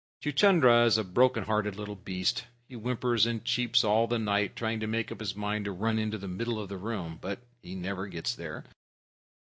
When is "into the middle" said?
5.99-6.59